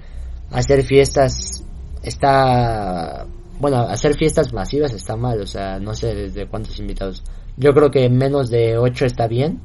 hacer 0.51 0.83
fiestas 0.83 1.65
está 2.03 3.27
bueno 3.59 3.79
hacer 3.79 4.15
fiestas 4.15 4.53
masivas 4.53 4.93
está 4.93 5.17
mal 5.17 5.41
o 5.41 5.47
sea 5.47 5.79
no 5.79 5.95
sé 5.95 6.15
desde 6.15 6.47
cuántos 6.47 6.79
invitados. 6.79 7.23
Yo 7.57 7.73
creo 7.73 7.91
que 7.91 8.09
menos 8.09 8.51
de 8.51 8.79
8 8.79 9.07
está 9.07 9.27
bien 9.27 9.61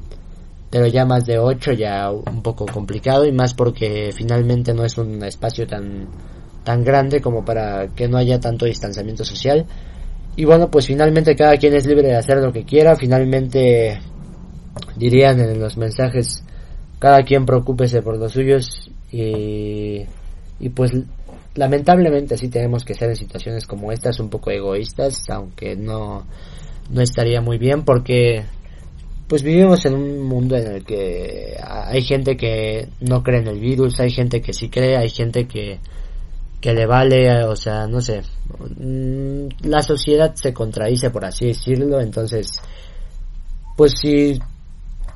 pero 0.70 0.86
ya 0.86 1.04
más 1.04 1.26
de 1.26 1.38
8 1.38 1.72
ya 1.72 2.10
un 2.10 2.42
poco 2.42 2.64
complicado 2.66 3.26
y 3.26 3.32
más 3.32 3.54
porque 3.54 4.10
finalmente 4.14 4.72
no 4.72 4.84
es 4.84 4.96
un 4.98 5.22
espacio 5.24 5.66
tan 5.66 6.08
tan 6.64 6.84
grande 6.84 7.20
como 7.20 7.44
para 7.44 7.88
que 7.88 8.08
no 8.08 8.18
haya 8.18 8.40
tanto 8.40 8.66
distanciamiento 8.66 9.24
social. 9.24 9.66
Y 10.36 10.44
bueno 10.44 10.70
pues 10.70 10.86
finalmente 10.86 11.34
cada 11.34 11.56
quien 11.56 11.74
es 11.74 11.86
libre 11.86 12.08
de 12.08 12.16
hacer 12.16 12.38
lo 12.38 12.52
que 12.52 12.64
quiera. 12.64 12.96
Finalmente 12.96 14.00
dirían 14.96 15.40
en 15.40 15.58
los 15.58 15.76
mensajes 15.76 16.44
cada 16.98 17.22
quien 17.22 17.46
preocúpese 17.46 18.02
por 18.02 18.18
los 18.18 18.32
suyos. 18.32 18.90
Y, 19.12 20.04
y 20.60 20.68
pues 20.68 20.92
lamentablemente 21.54 22.38
sí 22.38 22.48
tenemos 22.48 22.84
que 22.84 22.94
ser 22.94 23.10
en 23.10 23.16
situaciones 23.16 23.66
como 23.66 23.90
estas 23.90 24.20
un 24.20 24.30
poco 24.30 24.52
egoístas 24.52 25.24
aunque 25.30 25.74
no 25.74 26.24
no 26.90 27.02
estaría 27.02 27.40
muy 27.40 27.58
bien 27.58 27.84
porque 27.84 28.44
pues 29.30 29.44
vivimos 29.44 29.86
en 29.86 29.94
un 29.94 30.22
mundo 30.24 30.56
en 30.56 30.66
el 30.66 30.84
que 30.84 31.54
hay 31.62 32.02
gente 32.02 32.36
que 32.36 32.88
no 32.98 33.22
cree 33.22 33.38
en 33.38 33.46
el 33.46 33.60
virus, 33.60 34.00
hay 34.00 34.10
gente 34.10 34.40
que 34.40 34.52
sí 34.52 34.68
cree, 34.68 34.96
hay 34.96 35.08
gente 35.08 35.46
que, 35.46 35.78
que 36.60 36.74
le 36.74 36.86
vale, 36.86 37.44
o 37.44 37.56
sea, 37.56 37.86
no 37.86 38.00
sé, 38.00 38.22
mm, 38.78 39.66
la 39.68 39.82
sociedad 39.82 40.34
se 40.34 40.52
contradice 40.52 41.10
por 41.10 41.24
así 41.24 41.46
decirlo, 41.46 42.00
entonces, 42.00 42.60
pues 43.76 43.94
si 44.00 44.38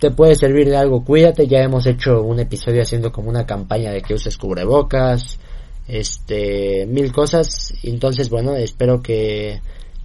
te 0.00 0.10
puede 0.10 0.34
servir 0.34 0.68
de 0.68 0.76
algo, 0.76 1.04
cuídate, 1.04 1.46
ya 1.46 1.60
hemos 1.60 1.86
hecho 1.86 2.22
un 2.22 2.40
episodio 2.40 2.82
haciendo 2.82 3.12
como 3.12 3.28
una 3.28 3.44
campaña 3.44 3.90
de 3.92 4.00
que 4.00 4.14
uses 4.14 4.38
cubrebocas, 4.38 5.38
este, 5.86 6.86
mil 6.86 7.12
cosas, 7.12 7.74
entonces 7.82 8.30
bueno, 8.30 8.54
espero 8.54 9.02
que 9.02 9.60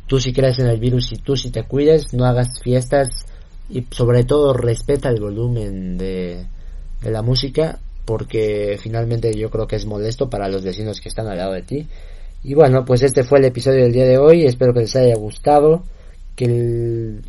tú 0.07 0.19
si 0.19 0.33
crees 0.33 0.59
en 0.59 0.67
el 0.67 0.79
virus 0.79 1.13
y 1.13 1.17
tú 1.17 1.37
si 1.37 1.51
te 1.51 1.63
cuides, 1.63 2.13
no 2.13 2.25
hagas 2.25 2.59
fiestas 2.61 3.25
y 3.69 3.85
sobre 3.91 4.25
todo 4.25 4.51
respeta 4.53 5.09
el 5.09 5.21
volumen 5.21 5.97
de, 5.97 6.45
de 7.01 7.11
la 7.11 7.21
música 7.21 7.79
porque 8.09 8.79
finalmente 8.81 9.31
yo 9.35 9.51
creo 9.51 9.67
que 9.67 9.75
es 9.75 9.85
molesto 9.85 10.31
para 10.31 10.49
los 10.49 10.63
vecinos 10.63 10.99
que 10.99 11.09
están 11.09 11.27
al 11.27 11.37
lado 11.37 11.53
de 11.53 11.61
ti. 11.61 11.87
Y 12.43 12.55
bueno, 12.55 12.83
pues 12.83 13.03
este 13.03 13.23
fue 13.23 13.37
el 13.37 13.45
episodio 13.45 13.83
del 13.83 13.91
día 13.91 14.05
de 14.05 14.17
hoy, 14.17 14.45
espero 14.45 14.73
que 14.73 14.79
les 14.79 14.95
haya 14.95 15.13
gustado, 15.13 15.83
que, 16.35 17.19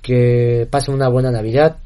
que 0.00 0.68
pasen 0.70 0.94
una 0.94 1.08
buena 1.08 1.32
Navidad, 1.32 1.78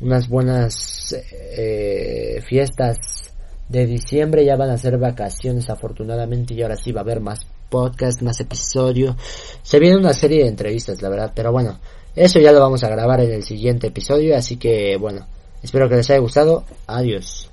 unas 0.00 0.28
buenas 0.28 1.16
eh, 1.56 2.40
fiestas 2.46 3.32
de 3.68 3.86
diciembre, 3.86 4.44
ya 4.44 4.54
van 4.54 4.70
a 4.70 4.78
ser 4.78 4.96
vacaciones 4.96 5.68
afortunadamente 5.68 6.54
y 6.54 6.62
ahora 6.62 6.76
sí 6.76 6.92
va 6.92 7.00
a 7.00 7.02
haber 7.02 7.18
más 7.18 7.40
podcast, 7.70 8.22
más 8.22 8.38
episodio. 8.38 9.16
Se 9.64 9.80
viene 9.80 9.96
una 9.96 10.12
serie 10.12 10.44
de 10.44 10.48
entrevistas, 10.48 11.02
la 11.02 11.08
verdad, 11.08 11.32
pero 11.34 11.50
bueno, 11.50 11.80
eso 12.14 12.38
ya 12.38 12.52
lo 12.52 12.60
vamos 12.60 12.84
a 12.84 12.88
grabar 12.88 13.20
en 13.22 13.32
el 13.32 13.42
siguiente 13.42 13.88
episodio, 13.88 14.36
así 14.36 14.58
que 14.58 14.96
bueno, 14.96 15.26
espero 15.60 15.88
que 15.88 15.96
les 15.96 16.08
haya 16.08 16.20
gustado. 16.20 16.62
Adiós. 16.86 17.49